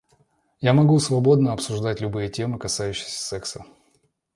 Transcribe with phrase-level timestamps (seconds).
[0.61, 3.65] Я могу свободно обсуждать любые темы, касающиеся секса.